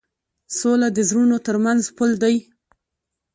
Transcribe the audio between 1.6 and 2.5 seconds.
منځ پُل دی.